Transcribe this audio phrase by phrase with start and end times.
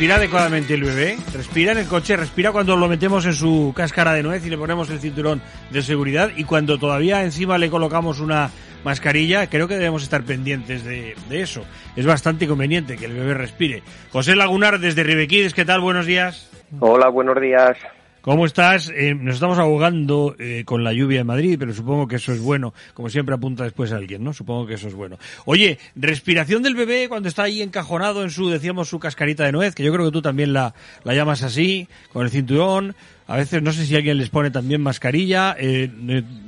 [0.00, 1.18] ¿Respira adecuadamente el bebé?
[1.34, 2.16] ¿Respira en el coche?
[2.16, 5.82] ¿Respira cuando lo metemos en su cáscara de nuez y le ponemos el cinturón de
[5.82, 6.30] seguridad?
[6.38, 8.50] Y cuando todavía encima le colocamos una
[8.82, 11.66] mascarilla, creo que debemos estar pendientes de, eso.
[11.96, 13.82] Es bastante conveniente que el bebé respire.
[14.10, 15.82] José Lagunar desde Ribequides, ¿qué tal?
[15.82, 16.49] Buenos días.
[16.78, 17.76] Hola, buenos días.
[18.20, 18.92] ¿Cómo estás?
[18.94, 22.40] Eh, nos estamos ahogando eh, con la lluvia en Madrid, pero supongo que eso es
[22.40, 22.74] bueno.
[22.92, 24.32] Como siempre apunta después a alguien, ¿no?
[24.34, 25.16] Supongo que eso es bueno.
[25.46, 29.74] Oye, respiración del bebé cuando está ahí encajonado en su, decíamos, su cascarita de nuez,
[29.74, 32.94] que yo creo que tú también la, la llamas así, con el cinturón.
[33.30, 35.54] A veces no sé si alguien les pone también mascarilla.
[35.56, 35.88] Eh,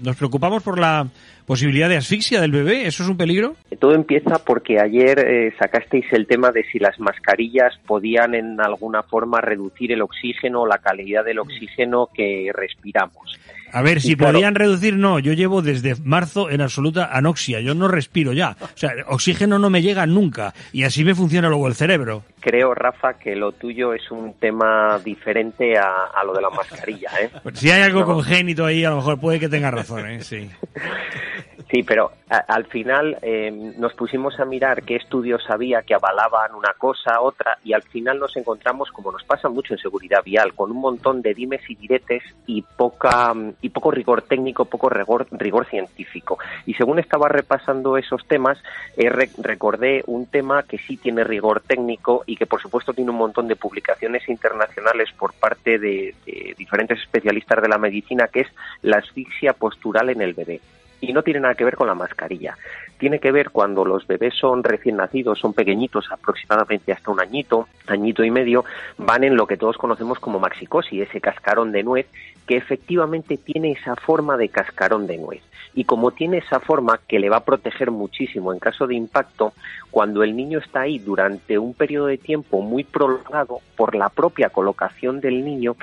[0.03, 1.07] nos preocupamos por la
[1.47, 2.89] posibilidad de asfixia del bebé.
[2.89, 3.55] ¿Eso es un peligro?
[3.79, 9.05] Todo empieza porque ayer eh, sacasteis el tema de si las mascarillas podían en alguna
[9.05, 13.39] forma reducir el oxígeno o la calidad del oxígeno que respiramos.
[13.73, 15.19] A ver, si podían reducir, no.
[15.19, 17.61] Yo llevo desde marzo en absoluta anoxia.
[17.61, 18.57] Yo no respiro ya.
[18.61, 20.53] O sea, oxígeno no me llega nunca.
[20.73, 22.23] Y así me funciona luego el cerebro.
[22.41, 27.11] Creo, Rafa, que lo tuyo es un tema diferente a, lo de la mascarilla.
[27.21, 27.31] ¿eh?
[27.43, 30.07] Pues si hay algo congénito ahí, a lo mejor puede que tenga razón.
[30.07, 30.23] ¿eh?
[30.23, 30.51] Sí.
[31.73, 36.75] Sí, pero al final eh, nos pusimos a mirar qué estudios había que avalaban una
[36.77, 40.71] cosa, otra, y al final nos encontramos, como nos pasa mucho en seguridad vial, con
[40.71, 45.27] un montón de dimes y diretes y poca y poco rigor técnico, poco rigor,
[45.71, 46.39] científico.
[46.67, 48.59] Y según estaba repasando esos temas,
[48.99, 53.17] eh, recordé un tema que sí tiene rigor técnico y que por supuesto tiene un
[53.17, 56.15] montón de publicaciones internacionales por parte de
[56.59, 58.49] diferentes especialistas de la medicina, que es
[58.83, 60.61] la asfixia postural en el bebé
[61.03, 62.57] y no tiene nada que ver con la mascarilla.
[62.97, 67.67] Tiene que ver cuando los bebés son recién nacidos, son pequeñitos, aproximadamente hasta un añito,
[67.89, 68.65] añito y medio,
[68.97, 72.07] van en lo que todos conocemos como maxicosi, ese cascarón de nuez,
[72.47, 75.43] que efectivamente tiene esa forma de cascarón de nuez.
[75.75, 79.55] Y como tiene esa forma que le va a proteger muchísimo en caso de impacto,
[79.91, 84.51] cuando el niño está ahí durante un periodo de tiempo muy prolongado, por la propia
[84.51, 85.75] colocación del niño,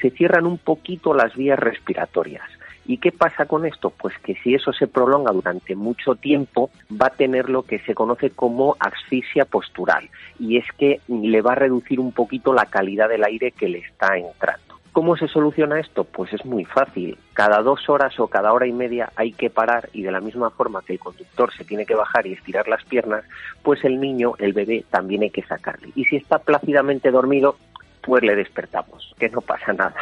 [0.00, 2.44] se cierran un poquito las vías respiratorias
[2.88, 3.90] ¿Y qué pasa con esto?
[3.90, 7.94] Pues que si eso se prolonga durante mucho tiempo, va a tener lo que se
[7.94, 10.08] conoce como asfixia postural.
[10.40, 13.80] Y es que le va a reducir un poquito la calidad del aire que le
[13.80, 14.80] está entrando.
[14.92, 16.04] ¿Cómo se soluciona esto?
[16.04, 17.18] Pues es muy fácil.
[17.34, 20.48] Cada dos horas o cada hora y media hay que parar y de la misma
[20.48, 23.22] forma que el conductor se tiene que bajar y estirar las piernas,
[23.62, 25.90] pues el niño, el bebé, también hay que sacarle.
[25.94, 27.58] Y si está plácidamente dormido,
[28.00, 29.94] pues le despertamos, que no pasa nada.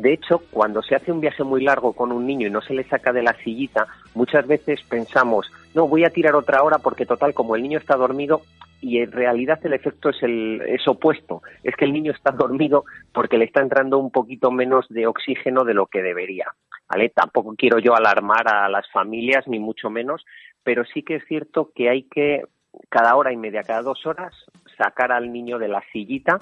[0.00, 2.72] De hecho, cuando se hace un viaje muy largo con un niño y no se
[2.72, 7.04] le saca de la sillita, muchas veces pensamos, no, voy a tirar otra hora porque
[7.04, 8.40] total, como el niño está dormido,
[8.80, 12.86] y en realidad el efecto es, el, es opuesto, es que el niño está dormido
[13.12, 16.46] porque le está entrando un poquito menos de oxígeno de lo que debería.
[16.88, 17.10] ¿vale?
[17.10, 20.24] Tampoco quiero yo alarmar a las familias, ni mucho menos,
[20.64, 22.44] pero sí que es cierto que hay que
[22.88, 24.34] cada hora y media, cada dos horas,
[24.78, 26.40] sacar al niño de la sillita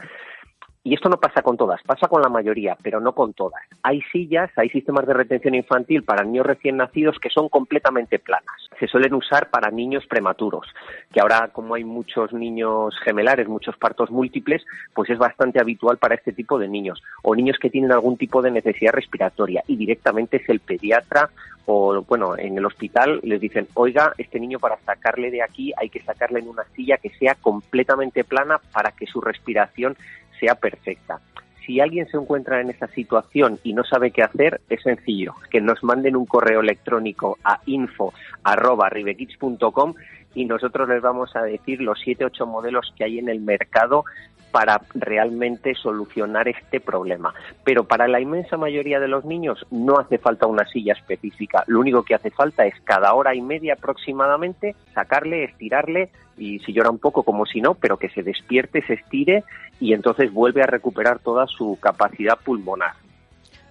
[0.89, 3.63] y esto no pasa con todas, pasa con la mayoría, pero no con todas.
[3.83, 8.71] Hay sillas, hay sistemas de retención infantil para niños recién nacidos que son completamente planas.
[8.81, 10.67] Se suelen usar para niños prematuros,
[11.13, 16.15] que ahora como hay muchos niños gemelares, muchos partos múltiples, pues es bastante habitual para
[16.15, 17.03] este tipo de niños.
[17.23, 21.29] O niños que tienen algún tipo de necesidad respiratoria y directamente es el pediatra
[21.71, 25.91] o bueno, en el hospital les dicen, oiga, este niño para sacarle de aquí hay
[25.91, 29.95] que sacarle en una silla que sea completamente plana para que su respiración
[30.39, 31.21] sea perfecta.
[31.67, 35.61] Si alguien se encuentra en esa situación y no sabe qué hacer, es sencillo, que
[35.61, 39.93] nos manden un correo electrónico a info@ribekids.com
[40.35, 44.07] y nosotros les vamos a decir los siete ocho modelos que hay en el mercado
[44.59, 47.33] para realmente solucionar este problema.
[47.63, 51.63] Pero para la inmensa mayoría de los niños no hace falta una silla específica.
[51.69, 56.73] Lo único que hace falta es cada hora y media aproximadamente sacarle, estirarle y si
[56.73, 59.45] llora un poco como si no, pero que se despierte, se estire
[59.79, 62.95] y entonces vuelve a recuperar toda su capacidad pulmonar.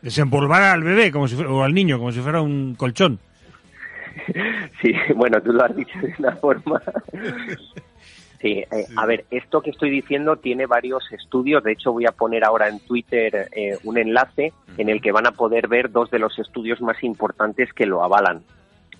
[0.01, 3.19] Desempolvar al bebé como si o al niño como si fuera un colchón.
[4.81, 6.81] Sí, bueno, tú lo has dicho de una forma
[8.39, 11.63] Sí, eh, a ver, esto que estoy diciendo tiene varios estudios.
[11.63, 15.25] De hecho, voy a poner ahora en Twitter eh, un enlace en el que van
[15.25, 18.43] a poder ver dos de los estudios más importantes que lo avalan.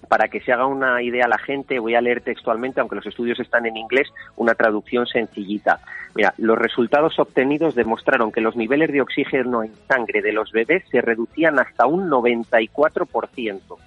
[0.08, 3.40] Para que se haga una idea la gente, voy a leer textualmente, aunque los estudios
[3.40, 4.08] están en inglés,
[4.38, 5.82] una traducción sencillita.
[6.16, 10.84] Mira, los resultados obtenidos demostraron que los niveles de oxígeno en sangre de los bebés
[10.90, 13.78] se reducían hasta un 94%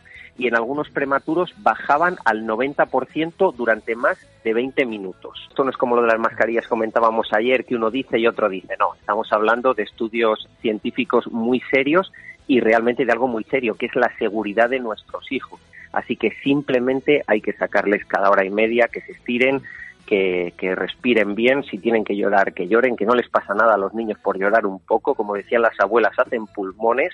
[0.40, 5.46] y en algunos prematuros bajaban al 90% durante más de 20 minutos.
[5.50, 8.48] Esto no es como lo de las mascarillas comentábamos ayer, que uno dice y otro
[8.48, 8.74] dice.
[8.80, 12.10] No, estamos hablando de estudios científicos muy serios
[12.46, 15.60] y realmente de algo muy serio, que es la seguridad de nuestros hijos.
[15.92, 19.60] Así que simplemente hay que sacarles cada hora y media, que se estiren,
[20.06, 23.74] que, que, respiren bien, si tienen que llorar, que lloren, que no les pasa nada
[23.74, 27.12] a los niños por llorar un poco, como decían las abuelas, hacen pulmones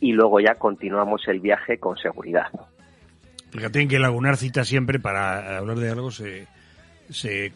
[0.00, 2.46] y luego ya continuamos el viaje con seguridad.
[3.50, 6.46] Tienen que lagunar cita siempre para hablar de algo, se,
[7.10, 7.52] se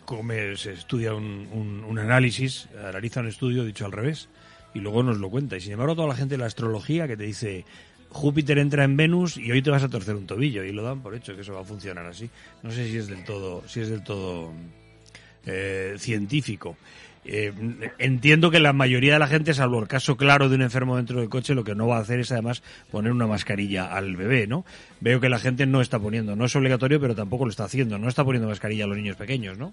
[0.73, 4.29] estudia un, un, un análisis, analiza un estudio, dicho al revés,
[4.75, 5.57] y luego nos lo cuenta.
[5.57, 7.65] Y sin embargo, toda la gente de la astrología que te dice
[8.13, 11.01] Júpiter entra en Venus y hoy te vas a torcer un tobillo y lo dan
[11.01, 12.29] por hecho que eso va a funcionar así.
[12.63, 14.53] No sé si es del todo, si es del todo
[15.47, 16.77] eh, científico.
[17.25, 17.53] Eh,
[17.99, 21.21] entiendo que la mayoría de la gente, salvo el caso claro de un enfermo dentro
[21.21, 24.47] del coche, lo que no va a hacer es además poner una mascarilla al bebé,
[24.47, 24.65] ¿no?
[25.01, 27.99] Veo que la gente no está poniendo, no es obligatorio, pero tampoco lo está haciendo,
[27.99, 29.73] no está poniendo mascarilla a los niños pequeños, ¿no?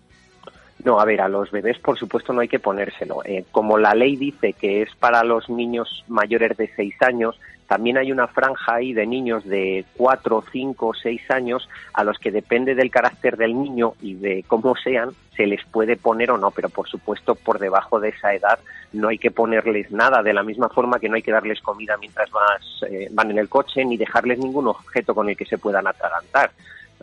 [0.83, 3.21] No, a ver, a los bebés por supuesto no hay que ponérselo.
[3.25, 7.97] Eh, como la ley dice que es para los niños mayores de seis años, también
[7.97, 12.73] hay una franja ahí de niños de cuatro, cinco, seis años a los que depende
[12.73, 16.69] del carácter del niño y de cómo sean, se les puede poner o no, pero
[16.69, 18.57] por supuesto por debajo de esa edad
[18.91, 21.95] no hay que ponerles nada, de la misma forma que no hay que darles comida
[21.97, 25.59] mientras vas, eh, van en el coche ni dejarles ningún objeto con el que se
[25.59, 26.51] puedan atragantar.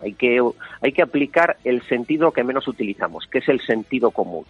[0.03, 0.41] Hay que,
[0.81, 4.45] hay que aplicar el sentido que menos utilizamos, que es el sentido común.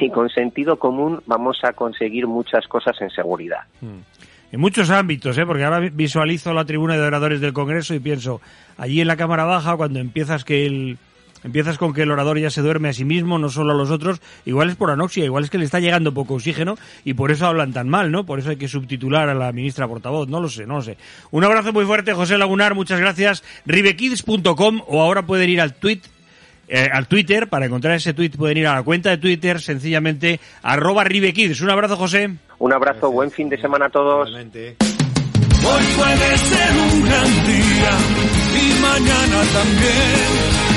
[0.00, 3.62] Y con sentido común vamos a conseguir muchas cosas en seguridad.
[3.80, 4.00] Mm
[4.50, 5.44] en muchos ámbitos, ¿eh?
[5.44, 8.40] porque ahora visualizo la tribuna de oradores del Congreso y pienso,
[8.76, 10.98] allí en la Cámara Baja, cuando empiezas que el
[11.44, 13.90] empiezas con que el orador ya se duerme a sí mismo, no solo a los
[13.90, 17.30] otros, igual es por anoxia, igual es que le está llegando poco oxígeno y por
[17.30, 18.24] eso hablan tan mal, ¿no?
[18.24, 20.96] Por eso hay que subtitular a la ministra portavoz, no lo sé, no lo sé.
[21.30, 23.42] Un abrazo muy fuerte, José Lagunar, muchas gracias.
[23.66, 26.00] ribekids.com o ahora pueden ir al tweet
[26.68, 30.38] eh, al Twitter, para encontrar ese tweet pueden ir a la cuenta de Twitter, sencillamente
[30.62, 31.62] arroba ribekids.
[31.62, 32.30] Un abrazo, José.
[32.58, 34.28] Un abrazo, buen fin de semana a todos.
[34.30, 37.90] Hoy puede ser un gran día
[38.54, 40.67] y mañana también